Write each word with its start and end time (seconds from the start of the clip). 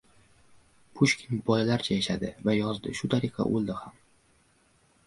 Pushkin 0.99 1.43
bolalarcha 1.49 1.99
yashadi 1.99 2.33
va 2.49 2.57
yozdi, 2.59 2.97
shu 3.03 3.13
tariqa 3.17 3.51
o‘ldi 3.53 3.79
ham. 3.85 4.03